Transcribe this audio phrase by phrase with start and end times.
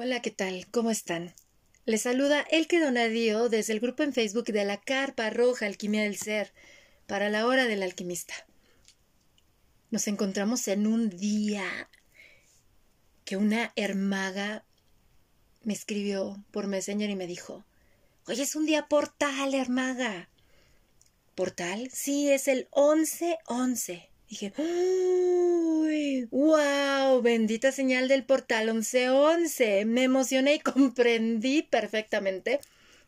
[0.00, 0.68] Hola, ¿qué tal?
[0.70, 1.34] ¿Cómo están?
[1.84, 6.16] Les saluda Elke Donadío desde el grupo en Facebook de la Carpa Roja Alquimia del
[6.16, 6.52] Ser
[7.08, 8.32] para la hora del alquimista.
[9.90, 11.90] Nos encontramos en un día
[13.24, 14.64] que una hermaga
[15.64, 17.64] me escribió por Messenger y me dijo,
[18.28, 20.28] Oye, es un día portal, hermaga.
[21.34, 21.90] ¿Portal?
[21.92, 24.07] Sí, es el 11-11.
[24.28, 26.28] Dije, ¡Uy!
[26.30, 27.22] ¡Wow!
[27.22, 29.86] Bendita señal del portal 1111.
[29.86, 32.60] Me emocioné y comprendí perfectamente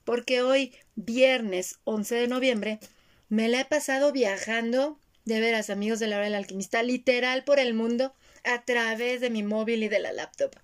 [0.05, 2.81] porque hoy, viernes 11 de noviembre,
[3.29, 7.59] me la he pasado viajando, de veras, amigos de la hora del alquimista, literal por
[7.59, 10.57] el mundo a través de mi móvil y de la laptop.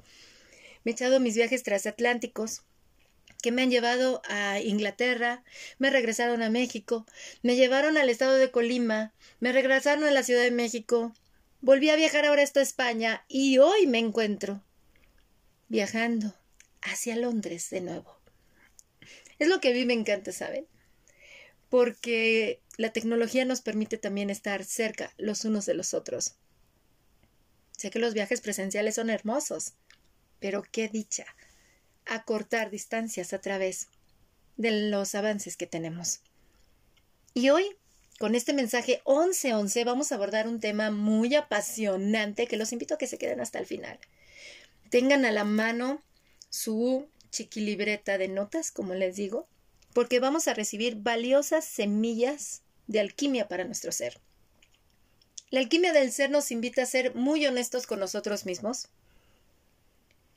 [0.85, 2.63] Me he echado mis viajes transatlánticos,
[3.47, 5.45] que me han llevado a Inglaterra,
[5.79, 7.07] me regresaron a México,
[7.45, 11.15] me llevaron al estado de Colima, me regresaron a la Ciudad de México,
[11.61, 14.65] volví a viajar ahora a España y hoy me encuentro
[15.69, 16.35] viajando
[16.83, 18.19] hacia Londres de nuevo.
[19.39, 20.67] Es lo que a mí me encanta, ¿saben?
[21.69, 26.35] Porque la tecnología nos permite también estar cerca los unos de los otros.
[27.71, 29.75] Sé que los viajes presenciales son hermosos,
[30.41, 31.27] pero qué dicha
[32.07, 33.89] acortar distancias a través
[34.57, 36.21] de los avances que tenemos.
[37.35, 37.77] Y hoy,
[38.19, 42.99] con este mensaje 1111, vamos a abordar un tema muy apasionante que los invito a
[42.99, 43.99] que se queden hasta el final.
[44.91, 46.03] Tengan a la mano
[46.49, 49.47] su chiquilibreta de notas, como les digo,
[49.93, 54.21] porque vamos a recibir valiosas semillas de alquimia para nuestro ser.
[55.51, 58.89] La alquimia del ser nos invita a ser muy honestos con nosotros mismos,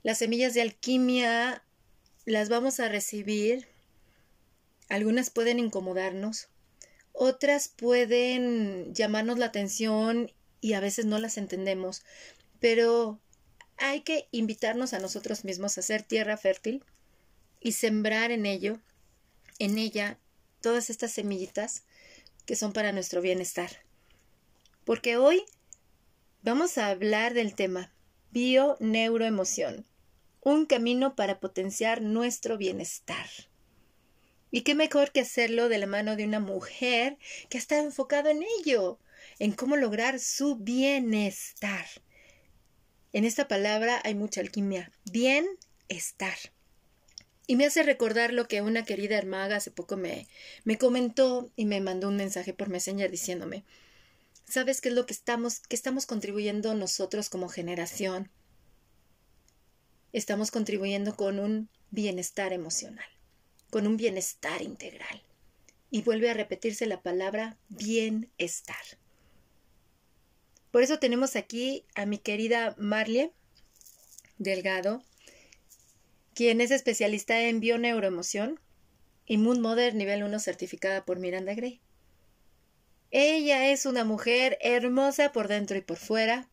[0.09, 1.63] las semillas de alquimia
[2.25, 3.67] las vamos a recibir.
[4.87, 6.47] Algunas pueden incomodarnos,
[7.13, 12.01] otras pueden llamarnos la atención y a veces no las entendemos,
[12.59, 13.19] pero
[13.77, 16.83] hay que invitarnos a nosotros mismos a hacer tierra fértil
[17.59, 18.81] y sembrar en ello,
[19.59, 20.17] en ella,
[20.59, 21.83] todas estas semillitas
[22.47, 23.69] que son para nuestro bienestar.
[24.85, 25.45] Porque hoy
[26.41, 27.93] vamos a hablar del tema
[28.31, 29.85] bio-neuroemoción
[30.41, 33.27] un camino para potenciar nuestro bienestar.
[34.51, 37.17] Y qué mejor que hacerlo de la mano de una mujer
[37.49, 38.99] que ha estado enfocado en ello,
[39.37, 41.85] en cómo lograr su bienestar.
[43.13, 44.91] En esta palabra hay mucha alquimia.
[45.11, 46.37] Bienestar.
[47.47, 50.27] Y me hace recordar lo que una querida hermaga hace poco me,
[50.63, 53.63] me comentó y me mandó un mensaje por Messenger diciéndome,
[54.47, 58.29] ¿sabes qué es lo que estamos, que estamos contribuyendo nosotros como generación?
[60.13, 63.07] Estamos contribuyendo con un bienestar emocional,
[63.69, 65.21] con un bienestar integral.
[65.91, 68.83] Y vuelve a repetirse la palabra bienestar.
[70.71, 73.31] Por eso tenemos aquí a mi querida Marlie
[74.37, 75.01] Delgado,
[76.35, 78.59] quien es especialista en bioneuroemoción
[79.25, 81.81] y Moon Mother nivel 1 certificada por Miranda Gray.
[83.11, 86.47] Ella es una mujer hermosa por dentro y por fuera,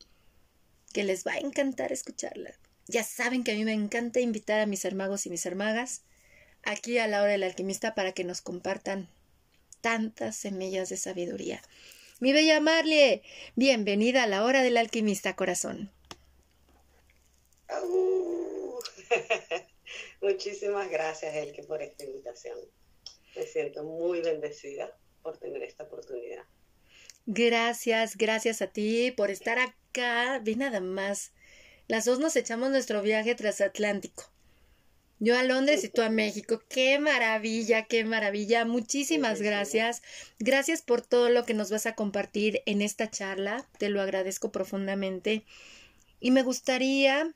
[0.94, 2.54] que les va a encantar escucharla.
[2.88, 6.02] Ya saben que a mí me encanta invitar a mis hermagos y mis hermagas
[6.62, 9.08] aquí a la hora del alquimista para que nos compartan
[9.80, 11.62] tantas semillas de sabiduría.
[12.20, 13.22] Mi bella Marlie,
[13.56, 15.90] bienvenida a la hora del alquimista corazón.
[20.20, 22.58] Muchísimas gracias, Elke, por esta invitación.
[23.34, 26.44] Me siento muy bendecida por tener esta oportunidad.
[27.26, 30.40] Gracias, gracias a ti por estar acá.
[30.42, 31.32] Vi nada más
[31.88, 34.30] las dos nos echamos nuestro viaje transatlántico.
[35.18, 36.62] Yo a Londres y tú a México.
[36.68, 38.66] Qué maravilla, qué maravilla.
[38.66, 40.02] Muchísimas gracias.
[40.38, 43.66] Gracias por todo lo que nos vas a compartir en esta charla.
[43.78, 45.44] Te lo agradezco profundamente.
[46.20, 47.34] Y me gustaría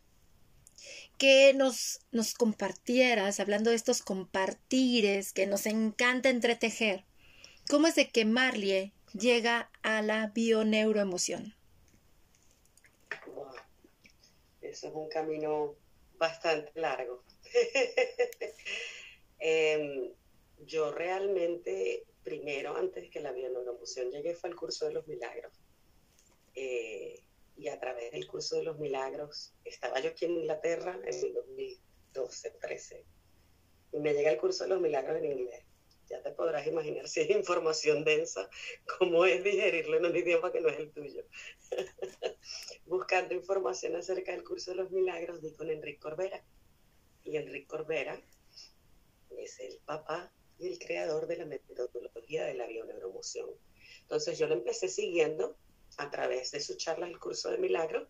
[1.16, 7.04] que nos, nos compartieras, hablando de estos compartires que nos encanta entretejer,
[7.68, 11.54] cómo es de que Marlie llega a la bioneuroemoción.
[14.70, 15.76] Eso es un camino
[16.18, 17.24] bastante largo.
[19.42, 20.12] Em,
[20.66, 25.50] yo realmente, primero, antes que la bioneuroemoción llegué, fue al curso de los milagros.
[26.54, 27.22] Eh,
[27.56, 31.32] y a través del curso de los milagros, estaba yo aquí en Inglaterra en el
[31.32, 33.04] 2012, 13,
[33.92, 35.64] y me llega el curso de los milagros en inglés
[36.10, 38.50] ya te podrás imaginar si es información densa,
[38.98, 41.24] cómo es digerirlo en un idioma que no es el tuyo.
[42.86, 46.42] Buscando información acerca del curso de los milagros, di con Enrique Corbera.
[47.22, 48.20] Y Enrique Corbera
[49.38, 53.48] es el papá y el creador de la metodología de la bioneuromoción.
[54.02, 55.56] Entonces yo lo empecé siguiendo
[55.96, 58.08] a través de su charla el curso de milagros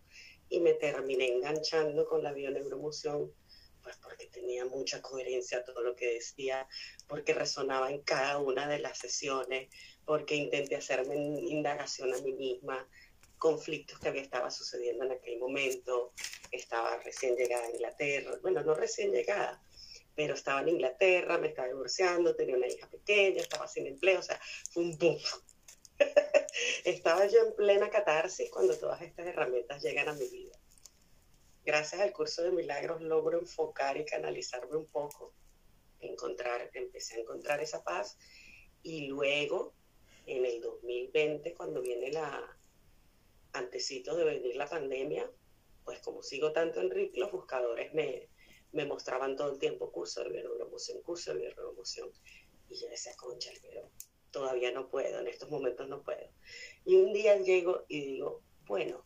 [0.49, 3.33] y me terminé enganchando con la bioneuromoción
[3.83, 6.67] pues porque tenía mucha coherencia todo lo que decía,
[7.07, 9.69] porque resonaba en cada una de las sesiones,
[10.05, 12.89] porque intenté hacerme indagación a mí misma,
[13.39, 16.13] conflictos que había estaba sucediendo en aquel momento,
[16.53, 19.63] estaba recién llegada a Inglaterra, bueno, no recién llegada,
[20.15, 24.23] pero estaba en Inglaterra, me estaba divorciando, tenía una hija pequeña, estaba sin empleo, o
[24.23, 24.39] sea,
[24.71, 25.19] fue un boom.
[26.85, 30.60] estaba yo en plena catarsis cuando todas estas herramientas llegan a mi vida.
[31.65, 35.35] Gracias al curso de milagros logro enfocar y canalizarme un poco,
[36.01, 38.19] encontrar, empecé a encontrar esa paz
[38.83, 39.75] y luego
[40.27, 42.57] en el 2020 cuando viene la
[43.53, 45.31] antecito de venir la pandemia,
[45.85, 48.29] pues como sigo tanto en RIC, los buscadores me,
[48.73, 52.11] me mostraban todo el tiempo curso de bioneuromoción, curso de bioneuromoción.
[52.69, 53.91] Y yo decía, concha, pero
[54.31, 56.31] todavía no puedo, en estos momentos no puedo.
[56.85, 59.05] Y un día llego y digo, bueno,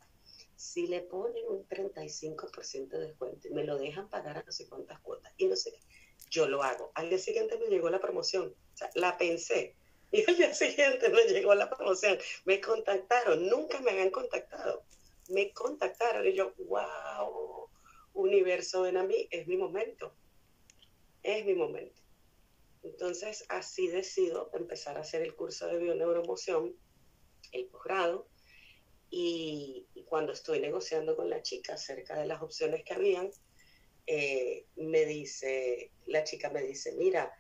[0.65, 4.67] si le ponen un 35% de descuento y me lo dejan pagar a no sé
[4.67, 5.81] cuántas cuotas y no sé qué,
[6.31, 6.91] yo lo hago.
[6.95, 9.77] Al día siguiente me llegó la promoción, o sea, la pensé.
[10.11, 12.17] Y al día siguiente me llegó la promoción.
[12.45, 14.85] Me contactaron, nunca me habían contactado.
[15.29, 17.69] Me contactaron y yo, wow,
[18.15, 20.15] universo ven a mí, es mi momento,
[21.23, 22.01] es mi momento.
[22.83, 26.75] Entonces, así decido empezar a hacer el curso de bioneuromoción,
[27.53, 28.29] el posgrado,
[29.17, 33.31] y, cuando estoy negociando con la chica acerca de las opciones que habían,
[34.07, 37.33] eh, me dice, la chica me dice, mira,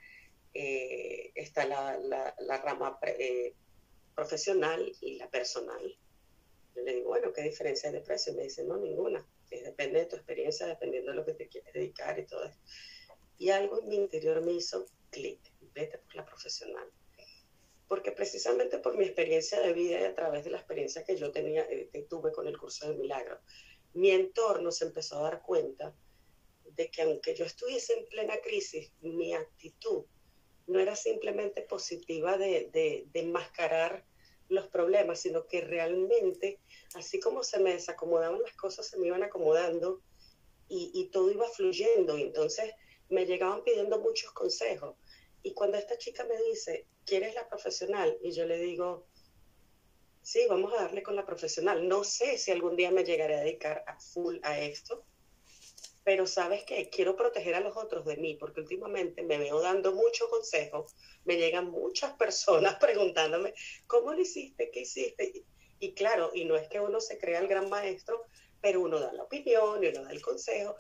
[0.54, 3.54] eh, está la, la, rama eh,
[4.14, 5.96] profesional y la personal.
[6.74, 8.32] Yo le digo, bueno, ¿qué diferencia hay de precio?
[8.32, 9.24] Y me dice, no, ninguna
[9.62, 12.58] depende de tu experiencia, dependiendo de lo que te quieres dedicar y todo eso.
[13.38, 15.40] Y algo en mi interior me hizo clic,
[15.74, 16.88] vete por la profesional.
[17.94, 21.30] Porque precisamente por mi experiencia de vida y a través de la experiencia que yo
[21.30, 23.38] tenía, eh, que tuve con el curso de milagro,
[23.92, 25.94] mi entorno se empezó a dar cuenta
[26.64, 30.06] de que aunque yo estuviese en plena crisis, mi actitud
[30.66, 34.04] no era simplemente positiva de, de, de enmascarar
[34.48, 36.58] los problemas, sino que realmente,
[36.94, 40.02] así como se me desacomodaban las cosas, se me iban acomodando
[40.68, 42.18] y, todo iba fluyendo.
[42.18, 42.72] Y entonces
[43.08, 44.96] me llegaban pidiendo muchos consejos.
[45.44, 48.18] Y cuando esta chica me dice, ¿quieres la profesional?
[48.22, 49.06] Y yo le digo,
[50.22, 51.86] sí, vamos a darle con la profesional.
[51.86, 55.04] No sé si algún día me llegaré a dedicar a full a esto,
[56.02, 59.92] pero sabes que quiero proteger a los otros de mí, porque últimamente me veo dando
[59.92, 60.86] mucho consejo,
[61.26, 63.52] me llegan muchas personas preguntándome,
[63.86, 64.70] ¿cómo lo hiciste?
[64.70, 65.44] ¿Qué hiciste?
[65.78, 68.24] Y, claro, y no es que uno se crea el gran maestro,
[68.62, 70.76] pero uno da la opinión y uno da el consejo,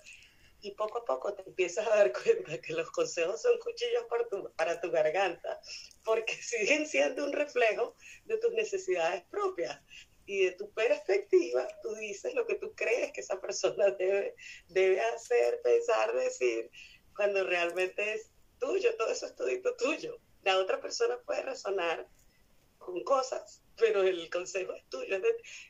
[0.64, 4.26] y poco a poco te empiezas a dar cuenta que los consejos son cuchillos para
[4.28, 5.60] tu, para tu garganta,
[6.04, 7.94] porque siguen siendo un reflejo
[8.24, 9.80] de tus necesidades propias
[10.26, 14.34] y de tu perspectiva, tú dices lo que tú crees que esa persona debe,
[14.68, 16.70] debe hacer, pensar, decir,
[17.14, 20.18] cuando realmente es tuyo, todo eso es todito tuyo.
[20.42, 22.08] La otra persona puede razonar
[22.78, 25.16] con cosas, pero el consejo es tuyo,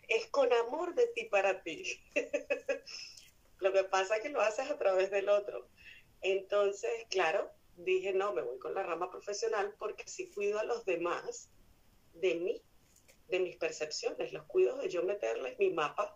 [0.09, 1.85] es, con amor de ti para ti.
[3.65, 5.67] lo que pasa es que lo haces a través del otro.
[6.21, 10.85] Entonces, claro, dije, no, me voy con la rama profesional porque si cuido a los
[10.85, 11.49] demás
[12.13, 12.63] de mí,
[13.29, 16.15] de mis percepciones, los cuido de yo meterles mi mapa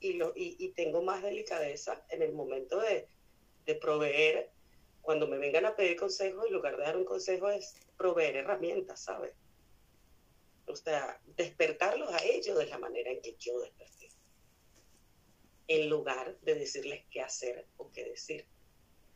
[0.00, 3.08] y, lo, y, tengo más delicadeza en el momento de,
[3.64, 4.50] de, proveer,
[5.00, 9.04] cuando me vengan a pedir consejo, en lugar de dar un consejo es proveer herramientas,
[9.04, 9.34] ¿sabes?
[10.66, 14.07] O sea, despertarlos a ellos de la manera en que yo desperté,
[15.68, 18.46] en lugar de decirles qué hacer o qué decir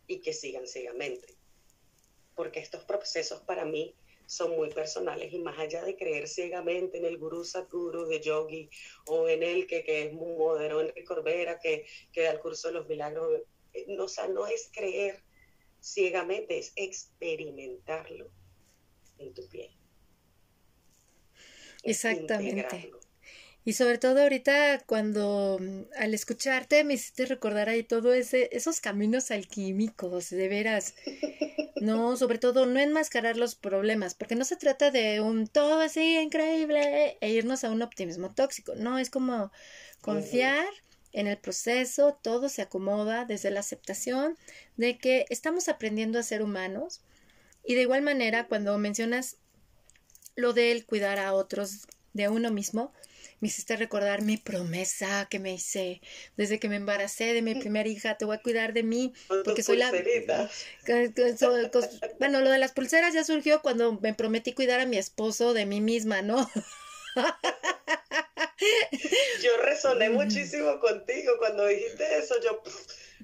[0.06, 1.34] y que sigan ciegamente.
[2.34, 3.94] Porque estos procesos para mí
[4.26, 8.70] son muy personales y más allá de creer ciegamente en el gurú Sadhguru de yogi
[9.06, 12.40] o en el que, que es muy moderno, en el Corbera que, que da el
[12.40, 13.42] curso de los milagros,
[13.72, 15.22] eh, no, o sea, no es creer
[15.80, 18.30] ciegamente, es experimentarlo
[19.18, 19.70] en tu piel.
[21.82, 22.92] Exactamente.
[23.64, 28.80] Y sobre todo ahorita cuando mm, al escucharte me hiciste recordar ahí todo ese, esos
[28.80, 30.94] caminos alquímicos, de veras.
[31.80, 36.16] No, sobre todo no enmascarar los problemas, porque no se trata de un todo así
[36.18, 38.76] increíble e irnos a un optimismo tóxico.
[38.76, 39.50] No, es como
[40.00, 40.64] confiar
[41.12, 44.38] en el proceso, todo se acomoda desde la aceptación
[44.76, 47.00] de que estamos aprendiendo a ser humanos.
[47.64, 49.38] Y de igual manera, cuando mencionas
[50.36, 52.92] lo de cuidar a otros de uno mismo,
[53.42, 56.00] me hiciste recordar mi promesa que me hice
[56.36, 59.12] desde que me embaracé de mi primera hija, te voy a cuidar de mí,
[59.44, 59.90] porque soy la...
[62.20, 65.66] Bueno, lo de las pulseras ya surgió cuando me prometí cuidar a mi esposo de
[65.66, 66.48] mí misma, ¿no?
[69.42, 72.62] yo resoné muchísimo contigo cuando dijiste eso, yo...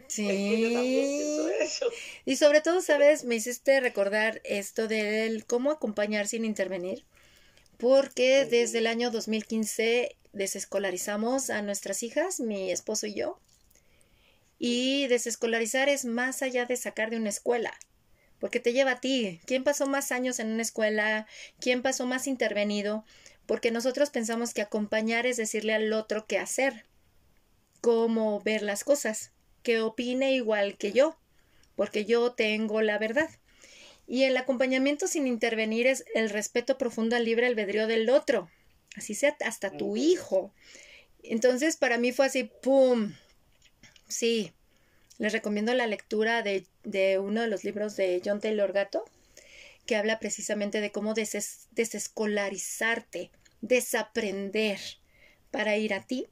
[0.09, 1.49] Sí.
[2.25, 3.23] Y sobre todo, ¿sabes?
[3.23, 7.05] Me hiciste recordar esto del cómo acompañar sin intervenir,
[7.79, 13.41] porque desde el año 2015 desescolarizamos a nuestras hijas, mi esposo y yo.
[14.59, 17.73] Y desescolarizar es más allá de sacar de una escuela,
[18.41, 19.41] porque te lleva a ti.
[19.47, 21.29] ¿Quién pasó más años en una escuela?
[21.61, 23.05] ¿Quién pasó más intervenido?
[23.47, 26.85] Porque nosotros pensamos que acompañar es decirle al otro qué hacer,
[27.81, 29.31] cómo ver las cosas,
[29.63, 31.17] que opine igual que yo,
[31.77, 33.31] porque yo tengo la verdad.
[34.09, 38.49] Y el acompañamiento sin intervenir es el respeto profundo al libre albedrío del otro,
[38.97, 40.51] así sea hasta tu hijo.
[41.23, 43.13] Entonces, para mí fue así, ¡pum!
[44.09, 44.55] Sí,
[45.19, 49.05] les recomiendo la lectura de, de uno de los libros de John Taylor Gatto,
[49.85, 54.81] que habla precisamente de cómo desescolarizarte, desaprender
[55.51, 56.29] para ir a ti.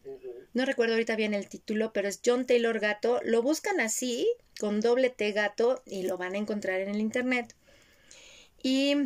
[0.54, 3.20] No recuerdo ahorita bien el título, pero es John Taylor Gato.
[3.22, 4.26] Lo buscan así,
[4.58, 7.54] con doble T gato, y lo van a encontrar en el internet.
[8.66, 8.96] Y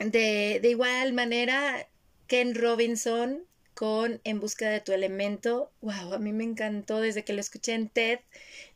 [0.00, 1.88] de, de igual manera,
[2.26, 5.72] Ken Robinson con En busca de tu elemento.
[5.80, 8.18] Wow, a mí me encantó desde que lo escuché en TED.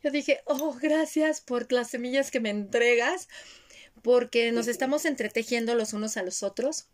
[0.03, 3.27] Yo dije, oh, gracias por las semillas que me entregas,
[4.01, 6.87] porque nos estamos entretejiendo los unos a los otros.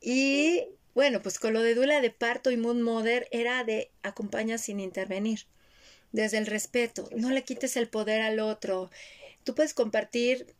[0.00, 4.58] Y bueno, pues con lo de Dula de Parto y Moon Mother era de acompaña
[4.58, 5.46] sin intervenir.
[6.10, 8.90] Desde el respeto, no le quites el poder al otro.
[9.44, 10.52] Tú puedes compartir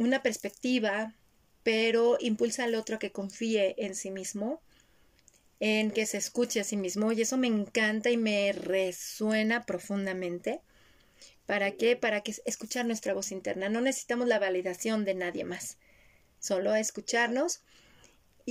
[0.00, 1.14] una perspectiva,
[1.62, 4.62] pero impulsa al otro a que confíe en sí mismo,
[5.60, 7.12] en que se escuche a sí mismo.
[7.12, 10.62] Y eso me encanta y me resuena profundamente.
[11.44, 11.96] ¿Para qué?
[11.96, 13.68] Para que escuchar nuestra voz interna.
[13.68, 15.76] No necesitamos la validación de nadie más.
[16.38, 17.60] Solo escucharnos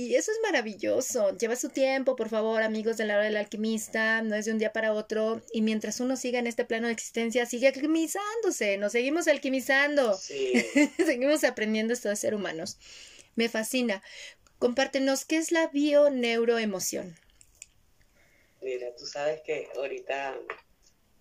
[0.06, 1.36] y eso es maravilloso.
[1.36, 4.22] Lleva su tiempo, por favor, amigos de la hora del alquimista.
[4.22, 5.42] No es de un día para otro.
[5.52, 8.78] Y mientras uno siga en este plano de existencia, sigue alquimizándose.
[8.78, 10.14] Nos seguimos alquimizando.
[11.04, 12.78] seguimos aprendiendo esto de ser humanos.
[13.34, 14.02] Me fascina.
[14.58, 17.16] Compártenos, ¿qué es la bioneuroemoción?
[18.62, 20.38] Mira, tú sabes que ahorita,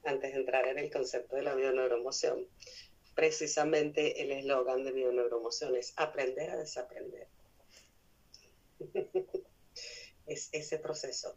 [0.05, 2.47] antes de entrar en el concepto de la bioneuroemoción,
[3.13, 7.27] precisamente el eslogan de bioneuroemoción es aprender a desaprender
[10.25, 11.35] es ese proceso.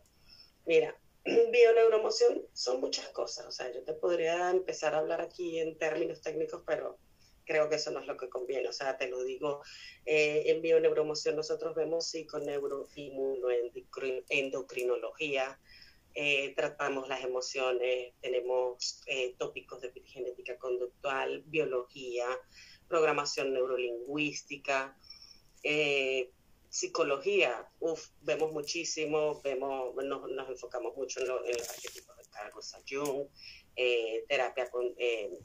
[0.66, 5.76] Mira, bioneuromoción son muchas cosas, o sea, yo te podría empezar a hablar aquí en
[5.78, 6.98] términos técnicos, pero
[7.44, 9.62] creo que eso no es lo que conviene, o sea, te lo digo,
[10.06, 12.88] eh, en bioneuromoción nosotros vemos psiconeuro,
[14.28, 15.58] endocrinología,
[16.14, 22.26] eh, tratamos las emociones, tenemos eh, tópicos de genética conductual, biología,
[22.86, 24.94] programación neurolingüística,
[25.62, 26.30] eh,
[26.72, 32.50] psicología, uf, vemos muchísimo, vemos, nos, enfocamos mucho en, los arquetipos de Carl
[32.88, 33.28] Jung,
[33.76, 35.38] eh, terapia con, eh,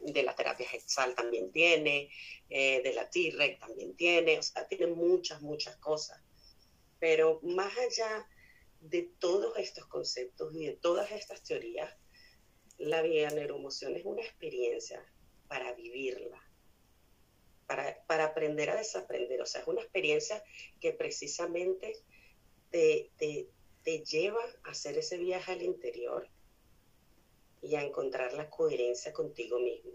[0.00, 2.10] de la terapia Hexal también tiene,
[2.48, 6.18] eh, de la T-Rex también tiene, o sea, tiene muchas, muchas cosas.
[6.98, 8.26] Pero más allá
[8.80, 11.94] de todos estos conceptos y de todas estas teorías,
[12.78, 15.04] la vida neuroemoción es una experiencia
[15.46, 16.42] para vivirla,
[17.66, 19.40] para, aprender a desaprender.
[19.40, 20.42] O sea, es una experiencia
[20.80, 21.96] que precisamente
[22.70, 26.28] te, te, lleva a hacer ese viaje al interior
[27.62, 29.92] y a encontrar la coherencia contigo mismo.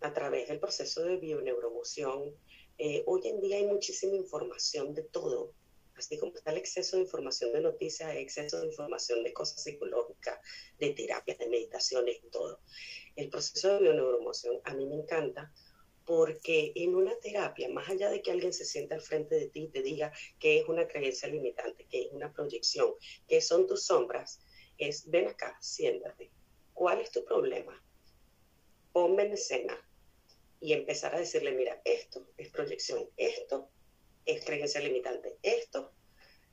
[0.00, 2.34] A través del proceso de bioneuromoción,
[2.78, 5.52] eh, hoy en día hay muchísima información de todo.
[5.94, 10.40] Así como está el exceso de información de noticias, exceso de información de cosas psicológicas,
[10.78, 12.60] de terapias, de meditaciones, todo.
[13.16, 15.52] El proceso de bioneuromoción a mí me encanta
[16.10, 19.60] porque en una terapia, más allá de que alguien se sienta al frente de ti
[19.62, 22.94] y te diga que es una creencia limitante, que es una proyección,
[23.28, 24.40] que son tus sombras,
[24.76, 26.32] es ven acá, siéntate.
[26.74, 27.80] ¿Cuál es tu problema?
[28.92, 29.78] Ponme en escena
[30.58, 33.70] y empezar a decirle, mira, esto es proyección, esto
[34.24, 35.92] es creencia limitante, esto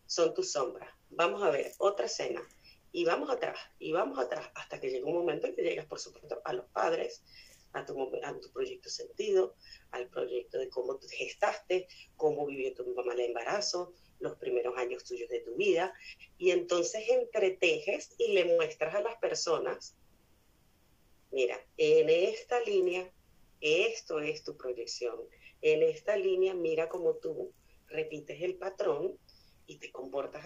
[0.05, 0.93] son tus sombras.
[1.09, 2.47] Vamos a ver otra escena
[2.91, 5.99] y vamos atrás y vamos atrás hasta que llega un momento en que llegas, por
[5.99, 7.23] supuesto, a los padres,
[7.74, 9.55] a tu, a tu proyecto sentido,
[9.91, 15.03] al proyecto de cómo te gestaste, cómo vivió tu mamá el embarazo, los primeros años
[15.03, 15.93] tuyos de tu vida,
[16.38, 19.95] y entonces entretejes y le muestras a las personas,
[21.31, 23.12] mira, en esta línea,
[23.62, 25.19] esto es tu proyección,
[25.62, 27.53] en esta línea, mira cómo tú
[27.88, 29.17] repites el patrón
[29.67, 30.45] y te comportas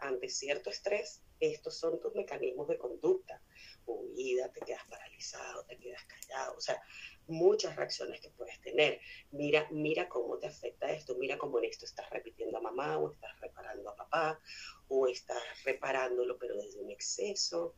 [0.00, 3.42] ante cierto estrés, estos son tus mecanismos de conducta
[3.86, 6.80] huida, te quedas paralizado, te quedas callado, o sea,
[7.26, 9.00] muchas reacciones que puedes tener.
[9.30, 13.12] Mira, mira cómo te afecta esto, mira cómo en esto estás repitiendo a mamá o
[13.12, 14.40] estás reparando a papá
[14.88, 17.74] o estás reparándolo pero desde un exceso.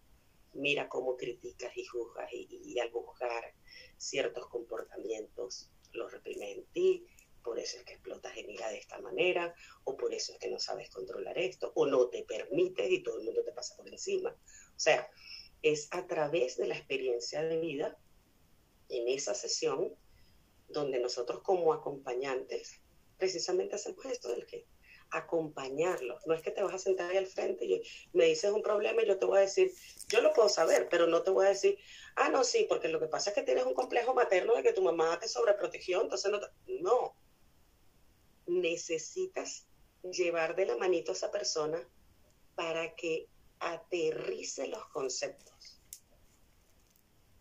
[0.53, 3.55] Mira cómo criticas y juzgas y, al buscar
[3.97, 7.07] ciertos comportamientos los reprime en ti,
[7.47, 10.49] por eso es que explotas en ira de esta manera, o por eso es que
[10.49, 13.89] no sabes controlar esto, o no te permites y todo el mundo te pasa por
[13.89, 14.31] encima.
[14.31, 15.09] O sea,
[15.63, 17.97] es a través de la experiencia de vida
[18.89, 19.95] en esa sesión
[20.69, 22.81] donde nosotros como acompañantes
[23.17, 24.67] precisamente hacemos esto del que
[25.11, 26.27] acompañarlos.
[26.27, 27.81] No es que te vas a sentar ahí al frente y
[28.13, 29.73] me dices un problema y yo te voy a decir,
[30.09, 31.79] yo lo puedo saber, pero no te voy a decir,
[32.17, 34.73] ah, no, sí, porque lo que pasa es que tienes un complejo materno de que
[34.73, 36.41] tu mamá te sobreprotegió, entonces no.
[36.81, 37.26] No.
[38.47, 39.67] Necesitas
[40.03, 41.83] llevar de la manito a esa persona
[42.55, 45.77] para que aterrice los conceptos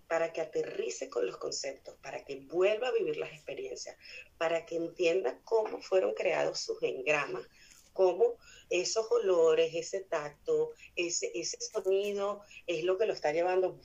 [0.07, 3.97] para que aterrice con los conceptos, para que vuelva a vivir las experiencias,
[4.37, 7.43] para que entienda cómo fueron creados sus engramas,
[7.93, 8.37] cómo
[8.69, 13.79] esos olores, ese tacto, ese, ese sonido es lo que lo está llevando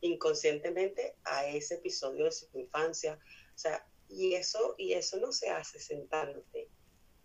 [0.00, 3.18] inconscientemente a ese episodio de su infancia.
[3.54, 6.68] O sea, y eso, y eso no se hace sentándote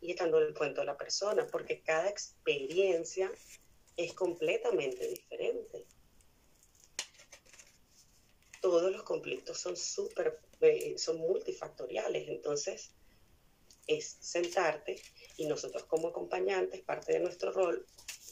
[0.01, 3.31] y echándole el cuento a la persona, porque cada experiencia
[3.95, 5.85] es completamente diferente
[8.63, 12.29] todos los conflictos son súper, eh, son multifactoriales.
[12.29, 12.91] Entonces,
[13.87, 15.01] es sentarte
[15.35, 17.85] y nosotros como acompañantes, parte de nuestro rol,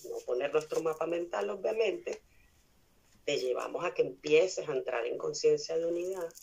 [0.10, 2.22] no poner nuestro mapa mental, obviamente,
[3.26, 6.34] te llevamos a que empieces a entrar en conciencia de unidad,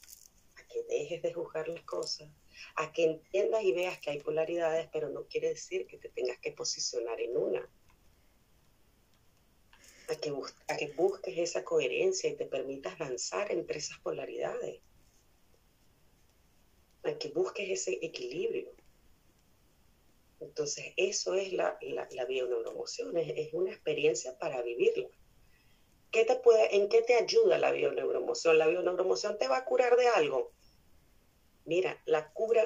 [0.85, 2.29] dejes de juzgar las cosas,
[2.77, 6.39] a que entiendas y veas que hay polaridades, pero no quiere decir que te tengas
[6.39, 7.69] que posicionar en una
[10.09, 14.81] a que, busques esa coherencia y te permitas danzar entre esas polaridades,
[17.03, 18.73] a que busques ese equilibrio.
[20.41, 25.09] Entonces, eso es la, la, la bioneuroemoción, es, una experiencia para vivirla.
[26.11, 28.57] ¿Qué te puede, ¿En qué te ayuda la bioneuroemoción?
[28.57, 30.53] ¿La bioneuroemoción te va a curar de algo?
[31.69, 32.65] Mira, la cura,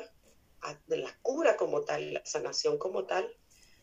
[0.86, 3.36] la cura como tal, la sanación como tal,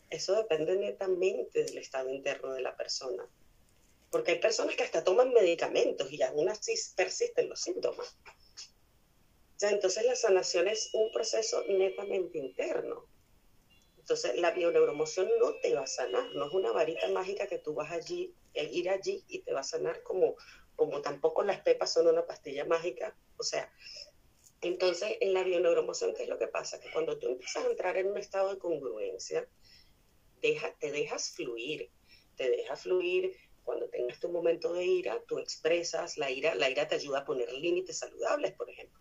[0.08, 3.28] eso depende netamente del estado interno de la persona
[4.10, 8.18] porque hay personas que hasta toman medicamentos y aún así persisten los síntomas.
[9.60, 13.06] entonces la sanación es un proceso netamente interno.
[13.98, 17.74] Entonces la bioneuromoción no te va a sanar, no es una varita mágica que tú
[17.74, 20.34] vas allí, el ir allí y te va a sanar como,
[20.74, 23.16] como tampoco las pepas son una pastilla mágica.
[23.36, 23.72] O sea,
[24.60, 26.80] entonces en la bioneuromoción, ¿qué es lo que pasa?
[26.80, 29.48] Que cuando tú empiezas a entrar en un estado de congruencia,
[30.40, 31.90] deja, te dejas fluir,
[32.36, 36.88] te dejas fluir cuando tengas tu momento de ira, tú expresas la ira, la ira
[36.88, 39.00] te ayuda a poner límites saludables, por ejemplo.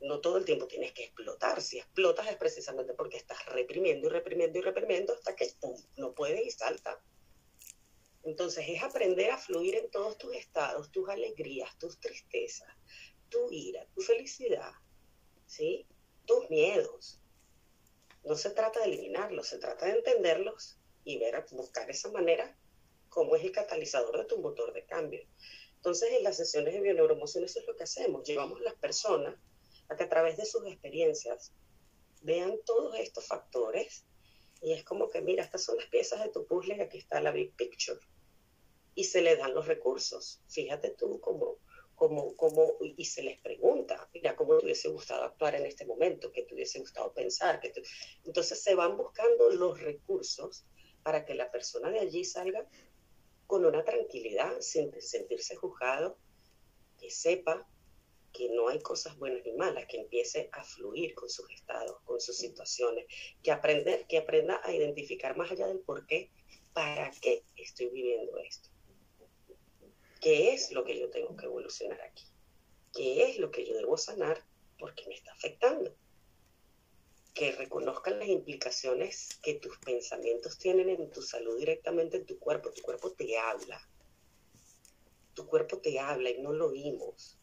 [0.00, 1.60] No todo el tiempo tienes que explotar.
[1.60, 5.48] Si explotas es precisamente porque estás reprimiendo y reprimiendo y reprimiendo hasta que
[5.96, 7.02] no puedes y salta.
[8.22, 12.68] Entonces es aprender a fluir en todos tus estados, tus alegrías, tus tristezas,
[13.30, 14.72] tu ira, tu felicidad,
[15.46, 15.86] ¿sí?
[16.26, 17.20] tus miedos.
[18.24, 22.56] No se trata de eliminarlos, se trata de entenderlos y ver, buscar esa manera
[23.08, 25.26] cómo es el catalizador de tu motor de cambio.
[25.76, 28.28] Entonces, en las sesiones de bioneuromoción eso es lo que hacemos.
[28.28, 29.34] Llevamos a las personas
[29.88, 31.52] a que a través de sus experiencias
[32.22, 34.04] vean todos estos factores
[34.60, 37.20] y es como que, mira, estas son las piezas de tu puzzle y aquí está
[37.20, 37.98] la big picture.
[38.94, 40.42] Y se le dan los recursos.
[40.48, 41.56] Fíjate tú cómo,
[42.00, 46.32] cómo, cómo, y se les pregunta, mira, cómo te hubiese gustado actuar en este momento,
[46.32, 47.60] qué te hubiese gustado pensar.
[47.60, 47.74] Que
[48.24, 50.64] Entonces se van buscando los recursos
[51.02, 52.66] para que la persona de allí salga
[53.46, 56.16] con una tranquilidad, sin sentirse juzgado,
[56.98, 57.68] que sepa
[58.32, 62.18] que no hay cosas buenas ni malas, que empiece a fluir con sus estados, con
[62.18, 63.04] sus situaciones,
[63.42, 66.30] que, aprender, que aprenda a identificar más allá del por qué,
[66.72, 68.69] para qué estoy viviendo esto.
[70.20, 72.24] ¿Qué es lo que yo tengo que evolucionar aquí?
[72.92, 74.44] ¿Qué es lo que yo debo sanar
[74.78, 75.94] porque me está afectando?
[77.34, 82.70] que reconozcan las implicaciones que tus pensamientos tienen en tu salud directamente en tu cuerpo.
[82.70, 83.80] Tu cuerpo te habla.
[85.34, 87.38] Tu cuerpo te habla y no lo oímos.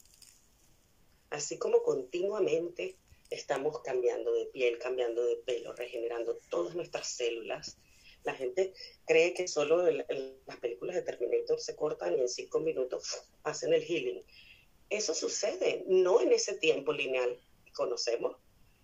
[1.30, 2.98] Así como continuamente
[3.30, 7.78] estamos cambiando de piel, cambiando de pelo, regenerando todas nuestras células.
[8.24, 8.74] La gente
[9.06, 10.06] cree que solo las
[10.62, 10.77] películas
[11.60, 14.24] se cortan y en cinco minutos hacen el healing.
[14.90, 18.38] Eso sucede, no en ese tiempo lineal que conocemos,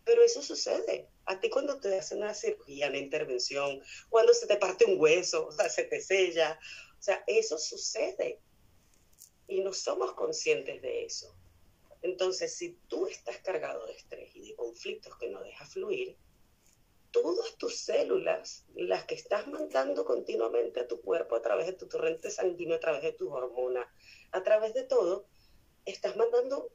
[0.04, 1.08] pero eso sucede.
[1.26, 5.48] A ti cuando te hacen una cirugía, una intervención, cuando se te parte un hueso,
[5.48, 6.60] o sea, se te sella,
[7.00, 8.40] o sea, eso sucede.
[9.48, 11.36] Y no somos conscientes de eso.
[12.02, 16.18] Entonces, si tú estás cargado de estrés y de conflictos que no dejas fluir,
[17.14, 21.88] todas tus células, las que estás mandando continuamente a tu cuerpo a través de tu
[21.88, 23.88] torrente sanguíneo, a través de tus hormonas,
[24.32, 25.28] a través de todo,
[25.86, 26.72] estás mandando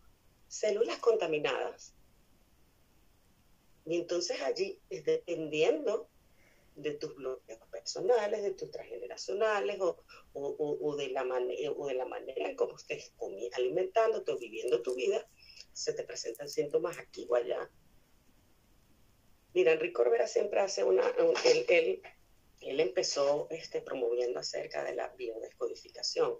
[0.46, 1.92] células contaminadas.
[3.84, 6.08] Y entonces allí, dependiendo
[6.76, 9.98] de tus bloqueos personales, de tus transgeneracionales o,
[10.34, 11.24] o, de, la
[11.76, 13.12] o de la manera en cómo estés
[13.54, 15.28] alimentándote o viviendo tu vida,
[15.72, 17.68] se te presentan síntomas aquí o allá.
[19.54, 21.02] Mira, Enrique Corbera siempre hace una,
[21.44, 22.02] él, él,
[22.60, 26.38] él, empezó este, promoviendo acerca de la biodescodificación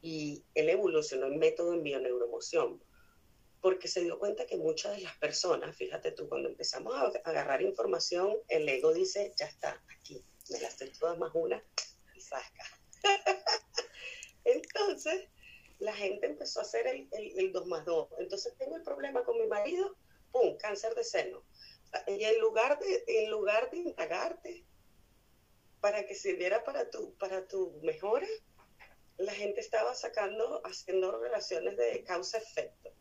[0.00, 2.82] y él evolucionó el método en bioneuromoción
[3.60, 7.62] porque se dio cuenta que muchas de las personas, fíjate tú, cuando empezamos a agarrar
[7.62, 11.60] información, el ego dice, ya está, aquí, me las estoy todas más una
[12.14, 12.64] y saca.
[14.44, 15.28] Entonces,
[15.80, 18.08] la gente empezó a hacer el, el, 2 más 2.
[18.20, 19.96] Entonces, tengo el problema con mi marido,
[20.30, 21.42] ¡pum!, cáncer de seno.
[22.06, 24.64] Y en lugar de, en lugar de indagarte
[25.80, 28.28] para que sirviera para tu, para tu mejora,
[29.18, 32.92] la gente estaba sacando, haciendo relaciones de causa-efecto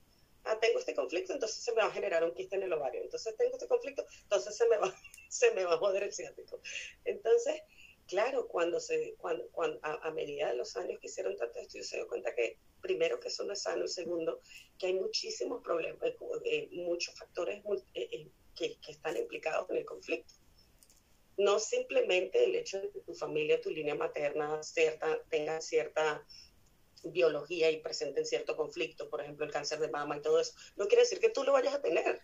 [0.46, 3.02] ah, tengo este conflicto, entonces se me va a generar un quiste en el ovario.
[3.02, 4.96] Entonces tengo este conflicto, entonces se me va,
[5.30, 6.62] se me va a joder el ciático.
[7.04, 7.62] Entonces,
[8.08, 11.98] claro, cuando se, cuando, cuando a, medida de los años que hicieron tantos estudios, se
[11.98, 14.42] dio cuenta que primero que eso no es sano, y segundo,
[14.78, 17.64] que hay muchísimos problemas, eh, eh, muchos factores
[17.96, 20.34] eh, que, están implicados en el conflicto
[21.38, 26.26] no simplemente el hecho de que tu familia, tu línea materna cierta, tenga cierta
[27.04, 30.88] biología y presenten cierto conflicto, por ejemplo, el cáncer de mama y todo eso, no
[30.88, 32.22] quiere decir que tú lo vayas a tener.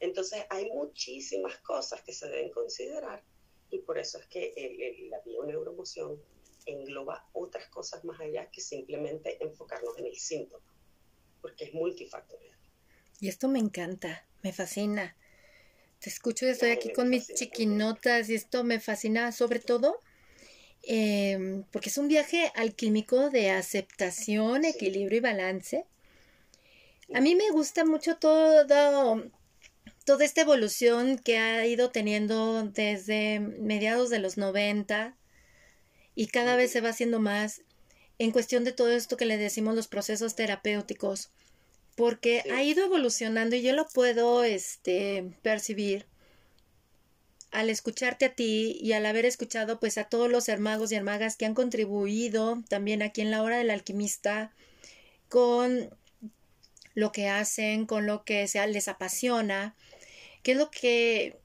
[0.00, 3.24] Entonces, hay muchísimas cosas que se deben considerar
[3.70, 6.20] y por eso es que la bioneuromoción
[6.66, 10.66] engloba otras cosas más allá que simplemente enfocarnos en el síntoma,
[11.40, 12.56] porque es multifactorial.
[13.20, 15.16] Y esto me encanta, me fascina.
[16.02, 20.00] Te escucho y estoy aquí con mis chiquinotas y esto me fascina sobre todo
[20.82, 25.86] Em, porque es un viaje alquímico de aceptación, equilibrio y balance.
[27.14, 29.22] A mí me gusta mucho todo,
[30.04, 35.16] toda esta evolución que ha ido teniendo desde mediados de los 90
[36.14, 37.62] y cada vez se va haciendo más
[38.18, 41.30] en cuestión de todo esto que le decimos los procesos terapéuticos,
[41.96, 46.06] porque ha ido evolucionando y yo lo puedo este, percibir
[47.50, 51.36] al escucharte a ti y al haber escuchado pues a todos los hermagos y hermagas
[51.36, 54.52] que han contribuido también aquí en la hora del alquimista
[55.28, 55.90] con
[56.94, 59.74] lo que hacen, con lo que se les apasiona,
[60.42, 61.38] que es lo que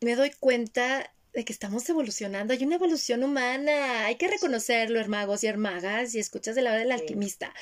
[0.00, 5.42] me doy cuenta de que estamos evolucionando, hay una evolución humana, hay que reconocerlo, hermagos
[5.44, 7.54] y hermagas, y escuchas de la hora del alquimista,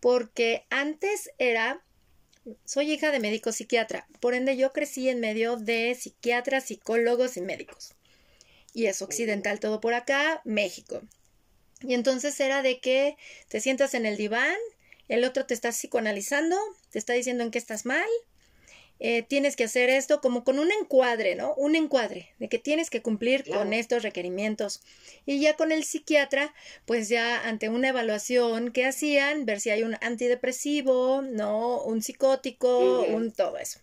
[0.00, 1.82] porque antes era
[2.64, 7.40] soy hija de médico psiquiatra, por ende yo crecí en medio de psiquiatras, psicólogos y
[7.40, 7.94] médicos.
[8.72, 11.02] Y es occidental todo por acá, México.
[11.80, 13.16] Y entonces era de que
[13.48, 14.56] te sientas en el diván,
[15.08, 16.56] el otro te está psicoanalizando,
[16.90, 18.08] te está diciendo en qué estás mal,
[19.00, 21.54] eh, tienes que hacer esto como con un encuadre, ¿no?
[21.54, 24.80] Un encuadre de que tienes que cumplir con estos requerimientos.
[25.24, 26.52] Y ya con el psiquiatra,
[26.84, 31.80] pues ya ante una evaluación que hacían, ver si hay un antidepresivo, ¿no?
[31.82, 33.78] Un psicótico, un todo eso.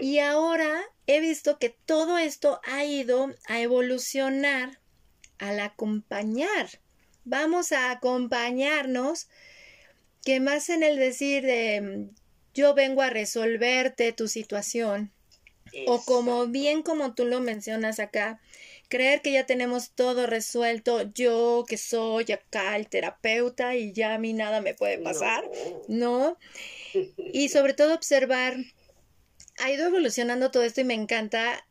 [0.00, 4.80] Y ahora he visto que todo esto ha ido a evolucionar
[5.38, 6.80] al acompañar.
[7.24, 9.28] Vamos a acompañarnos,
[10.24, 12.08] que más en el decir de
[12.56, 15.12] yo vengo a resolverte tu situación.
[15.86, 18.40] O como bien como tú lo mencionas acá,
[18.88, 24.18] creer que ya tenemos todo resuelto, yo que soy acá el terapeuta y ya a
[24.18, 25.44] mí nada me puede pasar,
[25.86, 26.38] ¿no?
[27.18, 28.56] Y sobre todo observar,
[29.58, 31.66] ha ido evolucionando todo esto y me encanta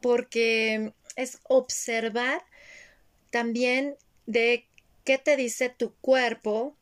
[0.00, 2.42] porque es observar
[3.30, 4.66] también de
[5.04, 6.74] qué te dice tu cuerpo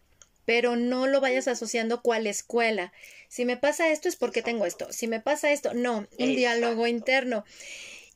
[0.49, 2.91] pero no lo vayas asociando cuál escuela.
[3.29, 4.91] Si me pasa esto es porque tengo esto.
[4.95, 7.45] Si me pasa esto, no, un diálogo interno.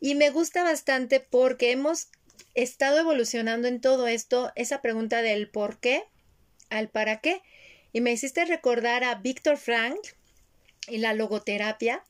[0.00, 2.08] Y me gusta bastante porque hemos
[2.54, 6.04] estado evolucionando en todo esto, esa pregunta del por qué
[6.70, 7.42] al para qué.
[7.92, 9.98] Y me hiciste recordar a Víctor Frank
[10.88, 12.02] y la logoterapia,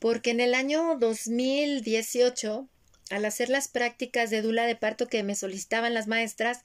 [0.00, 2.66] porque en el año 2018,
[3.10, 6.64] al hacer las prácticas de dula de parto que me solicitaban las maestras,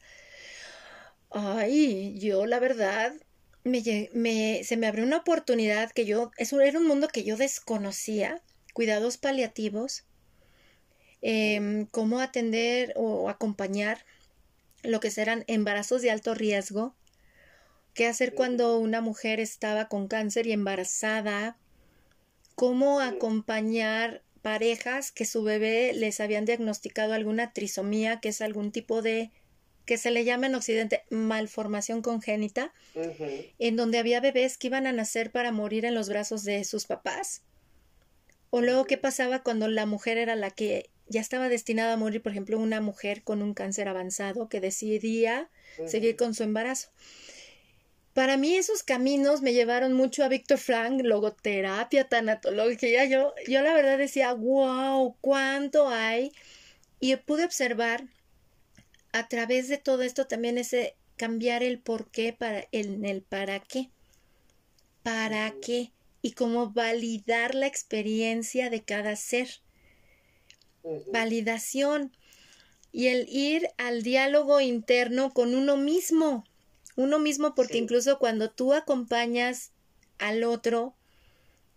[1.29, 3.13] Ay, yo la verdad,
[3.63, 7.37] me, me, se me abrió una oportunidad que yo, eso era un mundo que yo
[7.37, 8.41] desconocía,
[8.73, 10.05] cuidados paliativos,
[11.21, 14.05] em, cómo atender o acompañar
[14.83, 16.95] lo que serán embarazos de alto riesgo,
[17.93, 21.57] qué hacer cuando una mujer estaba con cáncer y embarazada,
[22.55, 29.01] cómo acompañar parejas que su bebé les habían diagnosticado alguna trisomía, que es algún tipo
[29.01, 29.31] de
[29.87, 32.73] que se le llama en Occidente malformación congénita,
[33.57, 36.85] en donde había bebés que iban a nacer para morir en los brazos de sus
[36.85, 37.41] papás.
[38.49, 42.21] O luego, ¿qué pasaba cuando la mujer era la que ya estaba destinada a morir?
[42.21, 45.49] Por ejemplo, una mujer con un cáncer avanzado que decidía
[45.87, 46.89] seguir con su embarazo.
[48.13, 53.05] Para mí esos caminos me llevaron mucho a Víctor Frank, logoterapia, tanatología.
[53.05, 56.33] Yo, yo la verdad decía, wow, cuánto hay.
[56.99, 58.03] Y pude observar
[59.17, 63.59] a través de todo esto también ese cambiar el por qué para el, el para
[63.59, 63.89] qué.
[65.01, 65.91] ¿Para qué?
[66.21, 69.49] Y cómo validar la experiencia de cada ser.
[71.11, 72.15] Validación.
[72.91, 76.43] Y el ir al diálogo interno con uno mismo.
[76.95, 79.71] Uno mismo porque incluso cuando tú acompañas
[80.19, 80.95] al otro,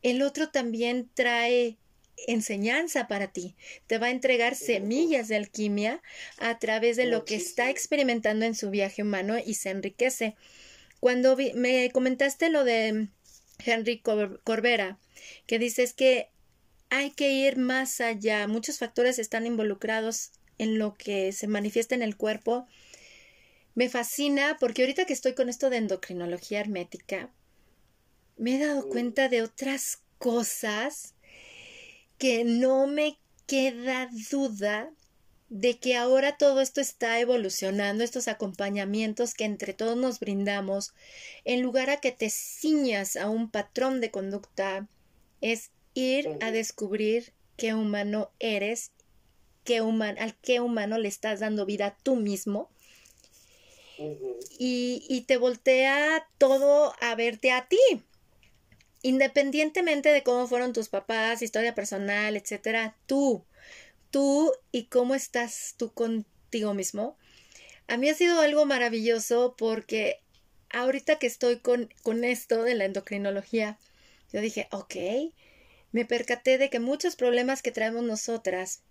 [0.02, 1.78] el otro también trae
[2.26, 3.56] enseñanza para ti.
[3.86, 6.02] Te va a entregar semillas de alquimia
[6.38, 10.36] a través de lo que está experimentando en su viaje humano y se enriquece.
[11.00, 13.08] Cuando me comentaste lo de
[13.64, 14.98] Henry Corbera,
[15.46, 16.28] que dices que
[16.90, 22.02] hay que ir más allá, muchos factores están involucrados en lo que se manifiesta en
[22.02, 22.66] el cuerpo.
[23.74, 27.30] Me fascina porque ahorita que estoy con esto de endocrinología hermética,
[28.36, 31.14] me he dado cuenta de otras cosas
[32.20, 34.92] que no me queda duda
[35.48, 40.92] de que ahora todo esto está evolucionando, estos acompañamientos que entre todos nos brindamos,
[41.46, 44.86] en lugar a que te ciñas a un patrón de conducta,
[45.40, 48.92] es ir a descubrir qué humano eres,
[49.64, 52.68] qué al qué humano le estás dando vida tú mismo.
[54.58, 57.78] y, y te voltea todo a verte a ti
[59.02, 63.44] independientemente de cómo fueron tus papás, historia personal, etcétera, tú,
[64.10, 67.16] tú y cómo estás tú contigo mismo,
[67.88, 70.20] a mí ha sido algo maravilloso porque
[70.70, 73.78] ahorita que estoy con, con esto de la endocrinología,
[74.32, 74.94] yo dije, ok,
[75.92, 78.82] me percaté de que muchos problemas que traemos nosotras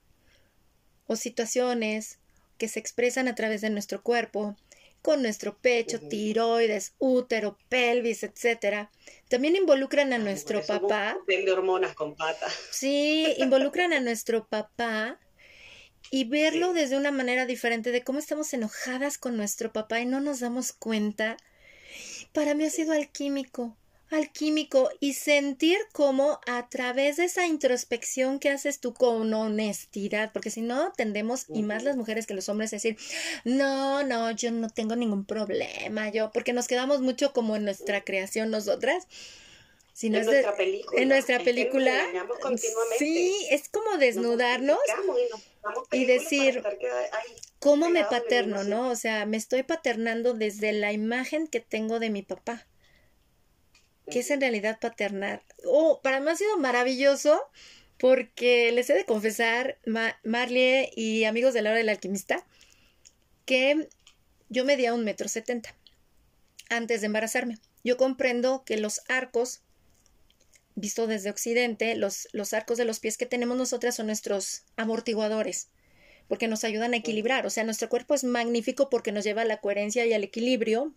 [1.08, 2.19] o situaciones
[2.58, 4.58] que se expresan a través de nuestro cuerpo
[5.02, 8.92] con nuestro pecho, tiroides, útero, pelvis, etcétera.
[9.30, 11.18] También involucran a nuestro papá.
[11.28, 12.48] De hormonas con pata.
[12.72, 15.20] Sí, involucran a nuestro papá
[16.12, 20.20] y verlo desde una manera diferente de cómo estamos enojadas con nuestro papá y no
[20.20, 21.38] nos damos cuenta.
[22.34, 23.76] Para mí ha sido alquímico
[24.12, 30.50] alquímico y sentir cómo a través de esa introspección que haces tú con honestidad, porque
[30.50, 32.98] si no tendemos, y más las mujeres que los hombres, decir,
[33.43, 38.04] no, no, yo no tengo ningún problema, yo, porque nos quedamos mucho como en nuestra
[38.04, 39.08] creación nosotras.
[40.02, 41.93] en, nuestra película, en nuestra película.
[42.98, 44.80] Sí, es como desnudarnos
[45.91, 46.63] y, decir,
[47.60, 48.89] ¿cómo me paterno, no?
[48.89, 52.65] O sea, me estoy paternando desde la imagen que tengo de mi papá
[54.10, 55.41] que es en realidad paternal.
[55.65, 57.41] Oh, para mí ha sido maravilloso
[57.98, 59.78] porque les he de confesar,
[60.24, 62.45] Marley y amigos de la hora del alquimista,
[63.45, 63.89] que
[64.48, 65.76] yo medía un metro setenta
[66.69, 67.58] antes de embarazarme.
[67.84, 69.62] Yo comprendo que los arcos,
[70.76, 75.67] visto desde Occidente, los, los arcos de los pies que tenemos nosotras son nuestros amortiguadores,
[76.30, 77.45] porque nos ayudan a equilibrar.
[77.45, 80.93] O sea, nuestro cuerpo es magnífico porque nos lleva a la coherencia y al equilibrio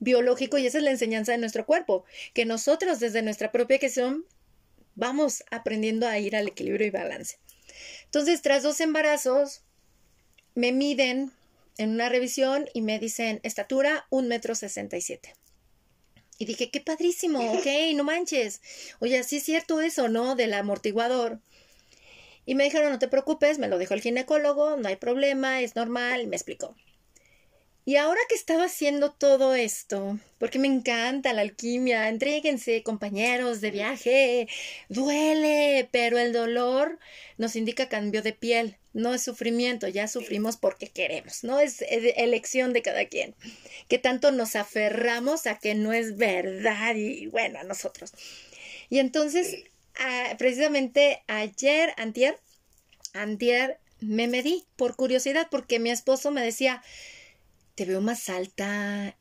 [0.00, 2.04] biológico y esa es la enseñanza de nuestro cuerpo,
[2.34, 4.24] que nosotros desde nuestra propia creación
[4.94, 7.38] vamos aprendiendo a ir al equilibrio y balance.
[8.04, 9.62] Entonces, tras dos embarazos,
[10.54, 11.32] me miden
[11.78, 15.34] en una revisión y me dicen estatura un metro sesenta y siete.
[16.38, 18.60] Y dije, qué padrísimo, ok, no manches.
[19.00, 20.34] Oye, sí es cierto eso, ¿no?
[20.36, 21.40] Del amortiguador.
[22.44, 25.76] Y me dijeron, no te preocupes, me lo dijo el ginecólogo, no hay problema, es
[25.76, 26.76] normal, y me explicó.
[27.88, 33.70] Y ahora que estaba haciendo todo esto, porque me encanta la alquimia, entréguense, compañeros de
[33.70, 34.48] viaje,
[34.88, 36.98] duele, pero el dolor
[37.38, 42.72] nos indica cambio de piel, no es sufrimiento, ya sufrimos porque queremos, no es elección
[42.72, 43.36] de cada quien,
[43.86, 48.12] que tanto nos aferramos a que no es verdad y bueno, a nosotros.
[48.90, 49.58] Y entonces,
[50.38, 52.36] precisamente ayer, antier,
[53.12, 56.82] antier, me medí por curiosidad porque mi esposo me decía,
[57.76, 59.16] te veo más alta,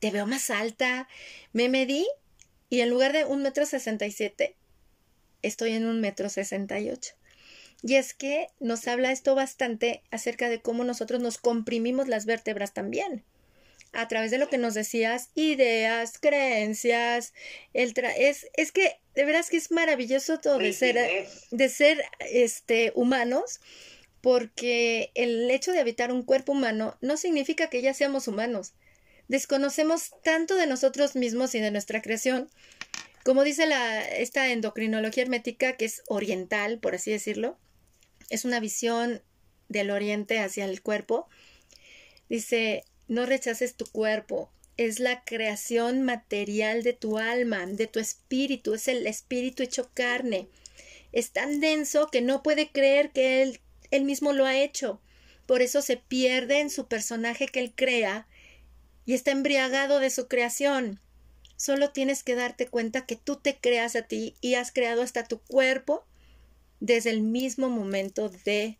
[0.00, 1.08] te veo más alta.
[1.54, 2.06] Me medí
[2.68, 4.56] y en lugar de un metro sesenta y siete,
[5.40, 7.14] estoy en un metro sesenta y ocho.
[7.82, 12.74] Y es que nos habla esto bastante acerca de cómo nosotros nos comprimimos las vértebras
[12.74, 13.24] también.
[13.92, 17.32] A través de lo que nos decías, ideas, creencias,
[17.72, 22.92] el es, es que de veras que es maravilloso todo de ser, de ser este,
[22.94, 23.60] humanos,
[24.20, 28.74] porque el hecho de habitar un cuerpo humano no significa que ya seamos humanos.
[29.28, 32.48] Desconocemos tanto de nosotros mismos y de nuestra creación.
[33.24, 33.68] Como dice
[34.16, 37.58] esta endocrinología hermética, que es oriental, por así decirlo,
[38.28, 39.22] es una visión
[39.68, 41.28] del oriente hacia el cuerpo.
[42.28, 48.74] Dice, no rechaces tu cuerpo, es la creación material de tu alma, de tu espíritu,
[48.74, 50.48] es el espíritu hecho carne.
[51.12, 55.00] Es tan denso que no puede creer que él, él mismo lo ha hecho.
[55.46, 58.26] Por eso se pierde en su personaje que él crea
[59.04, 61.00] y está embriagado de su creación.
[61.56, 65.24] Solo tienes que darte cuenta que tú te creas a ti y has creado hasta
[65.24, 66.04] tu cuerpo
[66.78, 68.78] desde el mismo momento de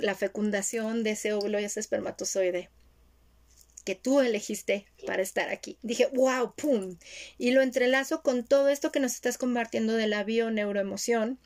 [0.00, 2.70] la fecundación de ese óvulo y ese espermatozoide
[3.84, 5.78] que tú elegiste para estar aquí.
[5.82, 6.96] Dije, wow, pum.
[7.38, 11.38] Y lo entrelazo con todo esto que nos estás compartiendo de la bio-neuroemoción,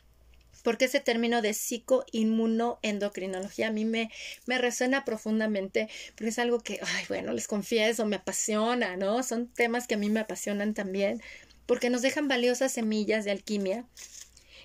[0.64, 4.10] porque ese término de psicoinmunoendocrinología a mí me,
[4.46, 9.22] me resuena profundamente, porque es algo que, ay, bueno, les confieso, me apasiona, ¿no?
[9.22, 11.22] Son temas que a mí me apasionan también,
[11.66, 13.84] porque nos dejan valiosas semillas de alquimia,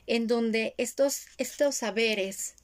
[0.07, 2.55] en donde estos, estos saberes,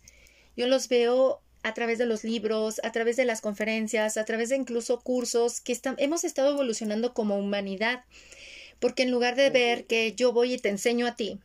[0.58, 4.50] yo los veo a través de los libros, a través de las conferencias, a través
[4.50, 8.06] de incluso cursos que hemos estado evolucionando como humanidad.
[8.80, 11.40] Porque en lugar de ver que yo voy y te enseño a ti,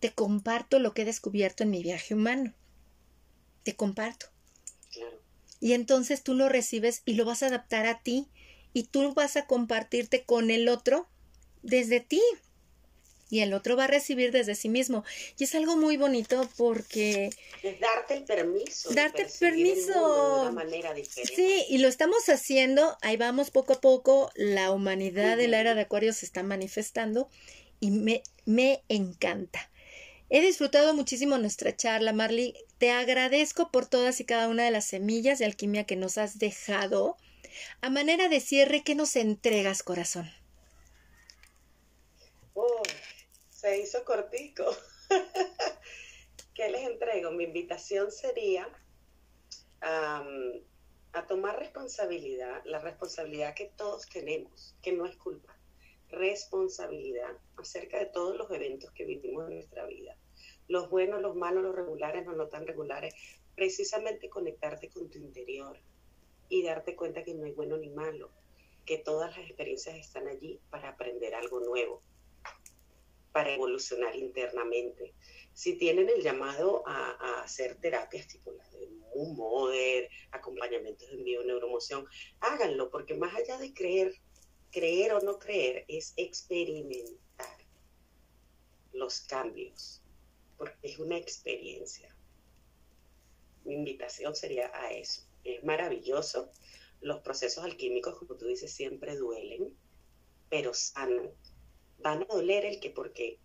[0.00, 2.54] te comparto lo que he descubierto en mi viaje humano.
[3.62, 4.26] Te comparto.
[5.60, 8.28] Y entonces tú lo recibes y lo vas a adaptar a ti
[8.72, 11.08] y tú vas a compartirte con el otro
[11.62, 12.22] desde ti
[13.30, 15.04] y el otro va a recibir desde sí mismo.
[15.36, 17.30] Y es algo muy bonito porque...
[17.62, 18.92] Es darte el permiso.
[18.94, 19.92] Darte el permiso.
[19.92, 21.34] de una manera diferente.
[21.34, 25.74] Sí, y lo estamos haciendo, ahí vamos poco a poco, la humanidad de la era
[25.74, 27.28] de Acuario se está manifestando
[27.80, 29.70] y me, me encanta.
[30.30, 32.54] He disfrutado muchísimo nuestra charla, Marley.
[32.76, 36.38] Te agradezco por todas y cada una de las semillas de alquimia que nos has
[36.38, 37.16] dejado.
[37.80, 40.30] A manera de cierre, ¿qué nos entregas, corazón?
[43.48, 44.64] se hizo cortico.
[46.54, 47.32] ¿Qué les entrego?
[47.32, 48.68] Mi invitación sería
[49.80, 55.57] a tomar responsabilidad, la responsabilidad que todos tenemos, que no es culpa,
[56.10, 60.16] responsabilidad acerca de todos los eventos que vivimos en nuestra vida,
[60.68, 63.14] los buenos, los malos, los regulares, los no tan regulares,
[63.54, 65.78] precisamente conectarte con tu interior
[66.48, 68.30] y darte cuenta que no hay bueno ni malo,
[68.84, 72.02] que todas las experiencias están allí para aprender algo nuevo
[73.32, 75.14] para evolucionar internamente.
[75.52, 82.04] Si tienen el llamado a, hacer terapias tipo la de un Moder, acompañamientos de neuromoción,
[82.40, 84.12] háganlo, porque más allá de creer,
[84.70, 87.58] creer o no creer, es experimentar
[88.92, 90.02] los cambios,
[90.56, 92.14] porque es una experiencia.
[93.64, 95.22] Mi invitación sería a eso.
[95.44, 96.50] Es maravilloso.
[97.00, 99.76] Los procesos alquímicos, como tú dices, siempre duelen,
[100.48, 101.30] pero sanan
[101.98, 103.38] van a doler el que porque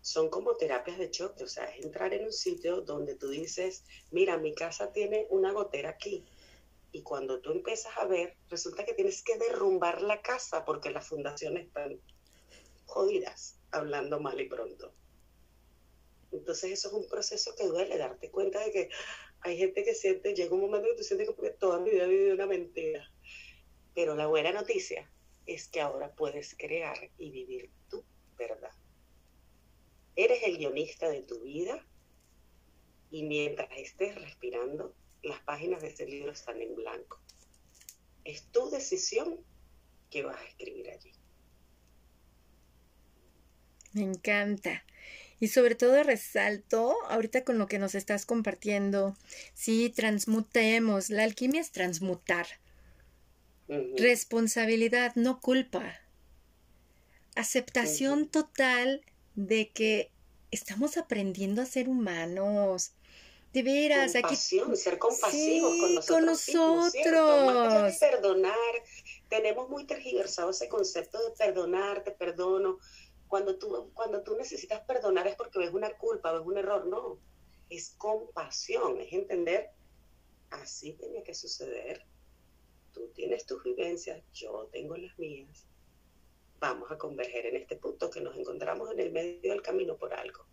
[0.00, 3.84] son como terapias de choque, o sea, es entrar en un sitio donde tú dices,
[4.10, 6.24] mira, mi casa tiene una gotera aquí.
[6.98, 11.06] Y cuando tú empiezas a ver, resulta que tienes que derrumbar la casa porque las
[11.06, 12.00] fundaciones están
[12.86, 14.92] jodidas, hablando mal y pronto.
[16.32, 18.88] Entonces eso es un proceso que duele, darte cuenta de que
[19.42, 22.08] hay gente que siente, llega un momento que tú sientes que toda mi vida he
[22.08, 23.08] vivido una mentira.
[23.94, 25.08] Pero la buena noticia
[25.46, 28.04] es que ahora puedes crear y vivir tu
[28.36, 28.72] verdad.
[30.16, 31.86] Eres el guionista de tu vida
[33.12, 37.20] y mientras estés respirando, las páginas de este libro están en blanco.
[38.24, 39.38] Es tu decisión
[40.10, 41.12] que vas a escribir allí.
[43.92, 44.84] Me encanta.
[45.40, 49.16] Y sobre todo resalto, ahorita con lo que nos estás compartiendo,
[49.54, 51.10] sí, transmutemos.
[51.10, 52.46] La alquimia es transmutar.
[53.96, 55.94] Responsabilidad, no culpa.
[57.36, 59.02] Aceptación total
[59.36, 60.10] de que
[60.50, 62.92] estamos aprendiendo a ser humanos.
[63.52, 66.16] De veras, Compasión, ser compasivos con nosotros.
[66.16, 67.96] Con nosotros.
[67.98, 68.54] perdonar,
[69.28, 72.78] tenemos muy tergiversado ese concepto de perdonar, te perdono.
[73.26, 77.18] Cuando tú, cuando tú necesitas perdonar es porque ves una culpa, ves un error, no.
[77.70, 79.70] Es compasión, es entender,
[80.50, 82.06] así tenía que suceder
[82.98, 85.66] tú tienes tus vivencias, yo tengo las mías,
[86.58, 90.12] vamos a converger en este punto que nos encontramos en el medio del camino por
[90.14, 90.44] algo.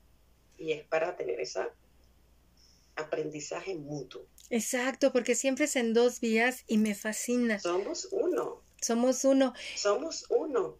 [0.57, 1.67] Y es para tener ese
[2.95, 4.25] aprendizaje mutuo.
[4.49, 7.59] Exacto, porque siempre es en dos vías y me fascina.
[7.59, 8.61] Somos uno.
[8.81, 9.53] Somos uno.
[9.75, 10.77] Somos uno.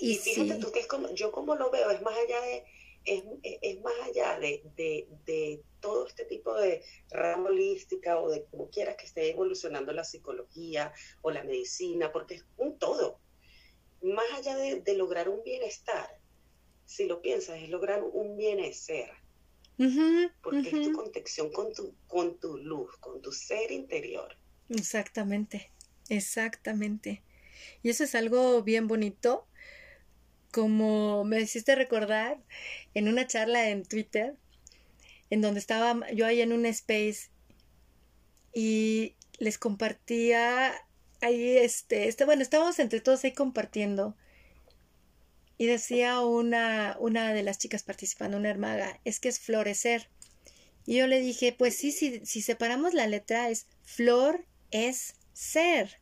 [0.00, 2.64] Y, fíjate tú que es como, yo como lo veo, es más allá de,
[3.04, 8.44] es, es más allá de, de, de, todo este tipo de rama holística o de
[8.44, 10.92] como quieras que esté evolucionando la psicología
[11.22, 13.20] o la medicina, porque es un todo.
[14.02, 16.20] Más allá de, de lograr un bienestar,
[16.84, 19.10] si lo piensas, es lograr un bienestar.
[20.42, 24.36] Porque es tu conexión con tu, con tu luz, con tu ser interior.
[24.68, 25.70] Exactamente,
[26.08, 27.22] exactamente.
[27.82, 29.46] Y eso es algo bien bonito,
[30.52, 32.38] como me hiciste recordar
[32.94, 34.36] en una charla en Twitter,
[35.30, 37.30] en donde estaba yo ahí en un space
[38.52, 40.74] y les compartía
[41.20, 44.16] ahí este, este bueno, estábamos entre todos ahí compartiendo
[45.58, 50.08] y decía una, una de las chicas participando, una hermaga, es que es florecer.
[50.86, 56.00] Y yo le dije, pues sí, si, si separamos la letra es flor es ser.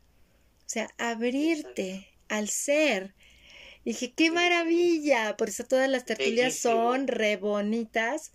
[0.58, 3.14] O sea, abrirte al ser.
[3.84, 5.36] dije, qué maravilla.
[5.38, 8.32] Por eso todas las tertulias son re bonitas.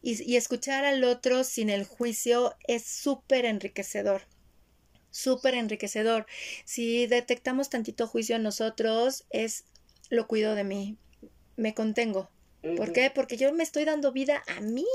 [0.00, 4.22] Y, y escuchar al otro sin el juicio es súper enriquecedor
[5.10, 6.26] súper enriquecedor.
[6.66, 9.64] Si detectamos tantito juicio en nosotros, es
[10.10, 10.96] lo cuido de mí,
[11.56, 12.30] me contengo.
[12.76, 13.12] ¿Por qué?
[13.14, 14.86] Porque yo me estoy dando vida a mí,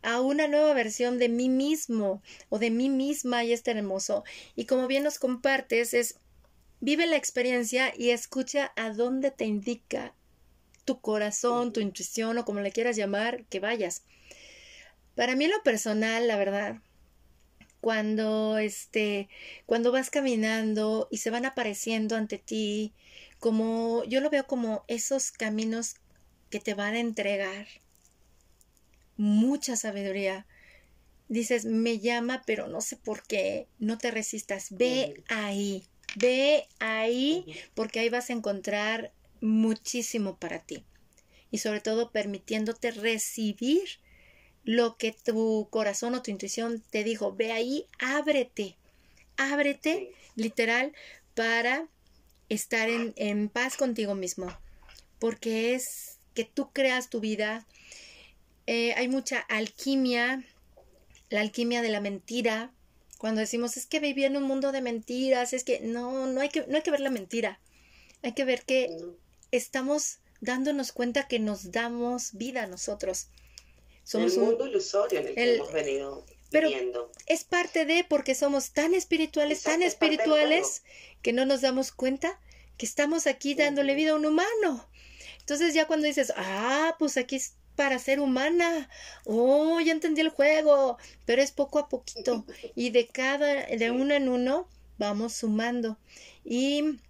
[0.00, 4.24] a una nueva versión de mí mismo o de mí misma y es hermoso.
[4.56, 6.18] Y como bien nos compartes, es
[6.80, 10.14] vive la experiencia y escucha a dónde te indica
[10.84, 14.02] tu corazón, tu intuición o como le quieras llamar, que vayas.
[15.14, 16.76] Para mí en lo personal, la verdad,
[17.80, 19.28] cuando este,
[19.66, 22.94] cuando vas caminando y se van apareciendo ante ti
[23.44, 25.96] como yo lo veo como esos caminos
[26.48, 27.66] que te van a entregar
[29.18, 30.46] mucha sabiduría.
[31.28, 35.86] Dices, me llama, pero no sé por qué, no te resistas, ve ahí,
[36.16, 40.86] ve ahí, porque ahí vas a encontrar muchísimo para ti.
[41.50, 44.00] Y sobre todo permitiéndote recibir
[44.62, 48.78] lo que tu corazón o tu intuición te dijo, ve ahí, ábrete,
[49.36, 50.94] ábrete, literal,
[51.34, 51.90] para
[52.54, 54.46] estar en, paz contigo mismo,
[55.18, 57.66] porque es que tú creas tu vida.
[58.66, 60.44] Eh, hay mucha alquimia,
[61.30, 62.72] la alquimia de la mentira.
[63.18, 66.48] Cuando decimos es que viví en un mundo de mentiras, es que no, no hay
[66.48, 67.60] que, no hay que ver la mentira.
[68.22, 68.96] Hay que ver que
[69.50, 73.28] estamos dándonos cuenta que nos damos vida a nosotros.
[74.04, 78.70] Somos el mundo ilusorio en el, que hemos venido pero es parte de porque somos
[78.70, 80.84] tan espirituales, tan espirituales
[81.20, 82.38] que no nos damos cuenta
[82.78, 84.88] que estamos aquí dándole vida a un humano.
[85.40, 88.88] Entonces ya cuando dices, ah, pues aquí es para ser humana,
[89.24, 92.44] oh, ya entendí el juego, pero es poco a poquito.
[92.76, 95.98] Y de cada, de uno en uno vamos sumando.
[96.44, 97.00] Y,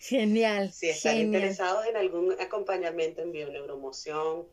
[0.00, 0.72] Genial.
[0.72, 4.48] si están interesados en algún acompañamiento en bioneuromoción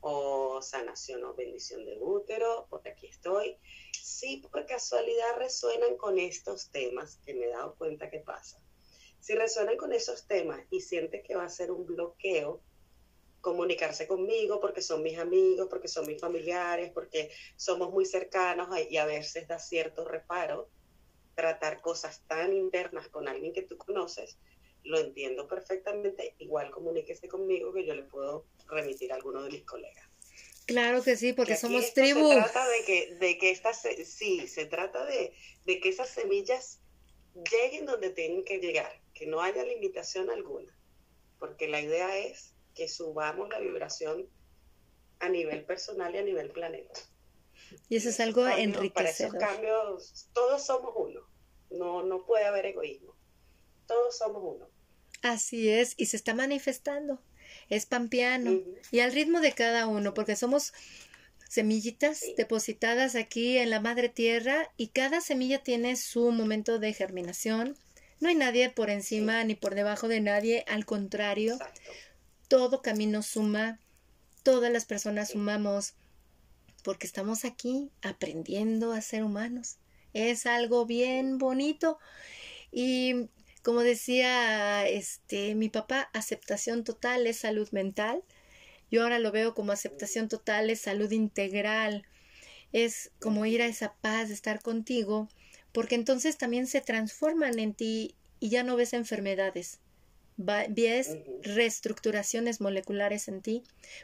[0.00, 3.56] o sanación o bendición de útero, por aquí estoy.
[3.92, 8.60] Si por casualidad resuenan con estos temas, que me he dado cuenta que pasa.
[9.20, 12.60] Si resuenan con esos temas y sientes que va a ser un bloqueo,
[13.42, 18.96] comunicarse conmigo porque son mis amigos, porque son mis familiares, porque somos muy cercanos y
[18.96, 20.70] a veces da cierto reparo
[21.34, 24.38] tratar cosas tan internas con alguien que tú conoces,
[24.84, 29.64] lo entiendo perfectamente, igual comuníquese conmigo que yo le puedo remitir a alguno de mis
[29.64, 30.08] colegas.
[30.66, 32.28] Claro que sí, porque somos tribu.
[32.28, 35.34] Se trata de que, de que estas, sí, se trata de,
[35.64, 36.80] de que esas semillas
[37.50, 40.72] lleguen donde tienen que llegar, que no haya limitación alguna,
[41.40, 44.28] porque la idea es que subamos la vibración
[45.20, 47.00] a nivel personal y a nivel planeta.
[47.88, 48.92] Y eso es algo enriquecedor.
[48.92, 51.20] Para esos cambios, todos somos uno.
[51.70, 53.14] no, no puede haber egoísmo.
[53.86, 54.68] Todos somos uno.
[55.22, 57.22] Así es, y se está manifestando.
[57.68, 58.60] Es pampeano.
[58.90, 60.72] Y al ritmo de cada uno, porque somos
[61.48, 67.76] semillitas depositadas aquí en la madre tierra y cada semilla tiene su momento de germinación.
[68.20, 71.58] No hay nadie por encima ni por debajo de nadie, al contrario,
[72.52, 73.80] todo camino suma,
[74.42, 75.94] todas las personas sumamos,
[76.84, 79.78] porque estamos aquí aprendiendo a ser humanos.
[80.12, 81.98] Es algo bien bonito
[82.70, 83.30] y
[83.62, 88.22] como decía este mi papá, aceptación total es salud mental.
[88.90, 92.04] Yo ahora lo veo como aceptación total, es salud integral,
[92.70, 95.30] es como ir a esa paz, de estar contigo,
[95.72, 99.80] porque entonces también se transforman en ti y ya no ves enfermedades,
[100.44, 103.62] ves reestructuraciones moleculares en ti,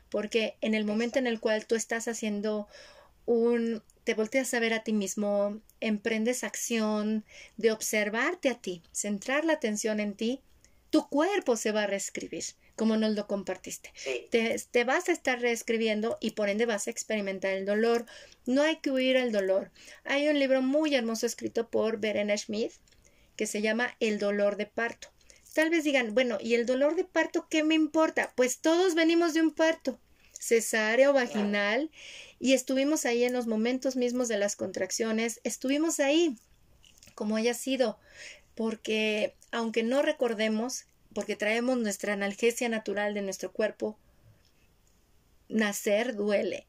[0.08, 2.68] porque en el momento en el cual tú estás haciendo
[3.26, 7.24] un, te volteas a ver a ti mismo, emprendes acción
[7.56, 10.40] de observarte a ti, centrar la atención en ti,
[10.90, 12.44] tu cuerpo se va a reescribir
[12.78, 13.92] como nos lo compartiste.
[14.30, 18.06] Te, vas a estar reescribiendo y por ende vas a experimentar el dolor.
[18.46, 19.72] No hay que huir al dolor.
[20.04, 22.72] Hay un libro muy hermoso escrito por Verena Schmidt
[23.36, 25.08] que se llama El dolor de parto.
[25.58, 28.32] Tal vez digan, bueno, ¿y el dolor de parto qué me importa?
[28.36, 29.98] Pues todos venimos de un parto,
[30.38, 31.90] cesáreo, vaginal,
[32.38, 36.38] y estuvimos ahí en los momentos mismos de las contracciones, estuvimos ahí,
[37.16, 37.98] como haya sido,
[38.54, 43.98] porque aunque no recordemos, porque traemos nuestra analgesia natural de nuestro cuerpo,
[45.48, 46.68] nacer duele.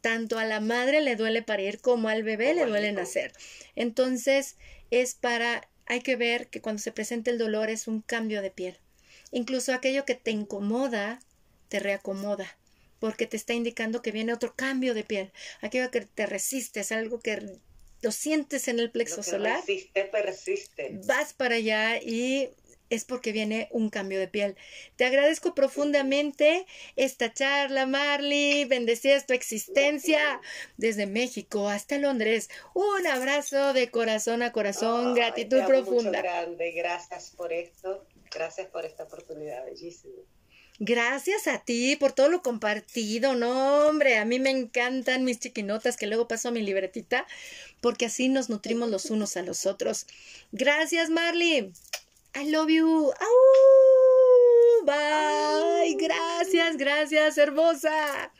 [0.00, 3.32] Tanto a la madre le duele parir como al bebé le duele nacer.
[3.74, 4.54] Entonces,
[4.92, 8.50] es para, hay que ver que cuando se presenta el dolor es un cambio de
[8.50, 8.78] piel.
[9.30, 11.20] Incluso aquello que te incomoda,
[11.68, 12.58] te reacomoda,
[12.98, 15.32] porque te está indicando que viene otro cambio de piel.
[15.60, 17.58] Aquello que te resistes, algo que
[18.00, 19.60] lo sientes en el plexo solar.
[19.60, 21.00] Resiste, persiste.
[21.06, 22.50] Vas para allá y
[22.90, 24.56] es porque viene un cambio de piel.
[24.96, 26.66] Te agradezco profundamente
[26.96, 28.64] esta charla, Marley.
[28.64, 30.40] Bendecida tu existencia
[30.76, 32.48] desde México hasta Londres.
[32.74, 36.22] Un abrazo de corazón a corazón, gratitud profunda.
[36.22, 36.72] grande.
[36.72, 38.06] Gracias por esto.
[38.30, 40.22] Gracias por esta oportunidad, bellísima.
[40.80, 45.96] Gracias a ti por todo lo compartido, no hombre, a mí me encantan mis chiquinotas
[45.96, 47.26] que luego paso a mi libretita
[47.80, 50.06] porque así nos nutrimos los unos a los otros.
[50.52, 51.72] Gracias, Marley.
[52.40, 53.12] I love you.
[54.84, 55.96] Bye.
[55.98, 58.32] Gracias, gracias, hermosa.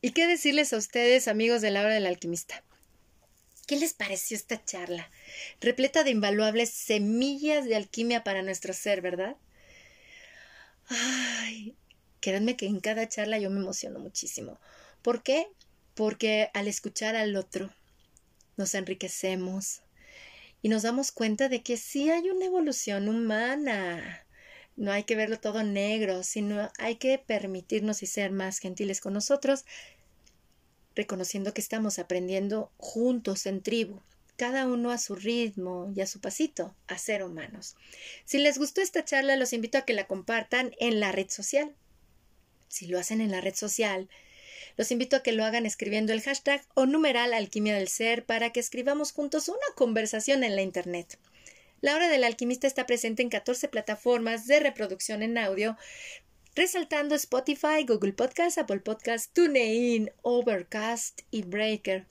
[0.00, 2.62] ¿Y qué decirles a ustedes, amigos de la hora del alquimista?
[3.66, 5.10] ¿Qué les pareció esta charla?
[5.60, 9.36] Repleta de invaluables semillas de alquimia para nuestro ser, ¿verdad?
[10.86, 11.74] Ay,
[12.20, 14.60] créanme que en cada charla yo me emociono muchísimo.
[15.02, 15.48] ¿Por qué?
[15.94, 17.74] Porque al escuchar al otro
[18.56, 19.82] nos enriquecemos,
[20.66, 24.26] y nos damos cuenta de que sí hay una evolución humana.
[24.74, 29.12] No hay que verlo todo negro, sino hay que permitirnos y ser más gentiles con
[29.12, 29.64] nosotros,
[30.96, 34.00] reconociendo que estamos aprendiendo juntos en tribu,
[34.34, 37.76] cada uno a su ritmo y a su pasito, a ser humanos.
[38.24, 41.76] Si les gustó esta charla, los invito a que la compartan en la red social.
[42.66, 44.08] Si lo hacen en la red social,
[44.76, 48.50] los invito a que lo hagan escribiendo el hashtag o numeral alquimia del ser para
[48.50, 51.18] que escribamos juntos una conversación en la Internet.
[51.80, 55.76] La hora del alquimista está presente en 14 plataformas de reproducción en audio,
[56.54, 62.06] resaltando Spotify, Google Podcast, Apple Podcast, TuneIn, Overcast y Breaker.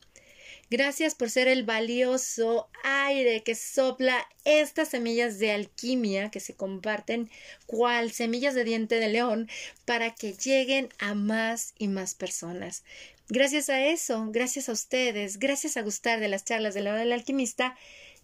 [0.72, 7.30] Gracias por ser el valioso aire que sopla estas semillas de alquimia que se comparten
[7.68, 9.48] cual semillas de diente de león
[9.86, 12.84] para que lleguen a más y más personas.
[13.30, 17.00] Gracias a eso, gracias a ustedes, gracias a gustar de las charlas de la hora
[17.02, 17.78] del alquimista,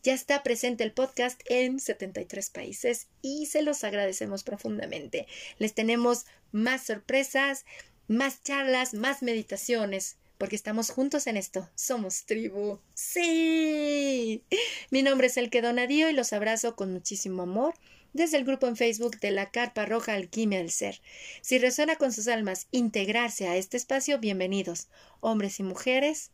[0.03, 5.27] ya está presente el podcast en 73 países y se los agradecemos profundamente.
[5.59, 7.65] Les tenemos más sorpresas,
[8.07, 11.69] más charlas, más meditaciones porque estamos juntos en esto.
[11.75, 12.79] Somos tribu.
[12.95, 14.43] Sí.
[14.89, 17.75] Mi nombre es El Donadío y los abrazo con muchísimo amor
[18.13, 20.99] desde el grupo en Facebook de la Carpa Roja Alquimia del Ser.
[21.41, 24.87] Si resuena con sus almas integrarse a este espacio, bienvenidos,
[25.19, 26.31] hombres y mujeres.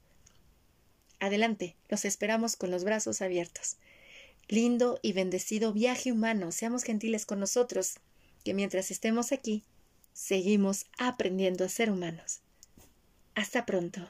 [1.20, 3.76] Adelante, los esperamos con los brazos abiertos.
[4.47, 7.95] Lindo y bendecido viaje humano, seamos gentiles con nosotros,
[8.45, 9.66] que mientras estemos aquí,
[10.14, 12.39] seguimos aprendiendo a ser humanos.
[13.38, 14.01] Hasta pronto.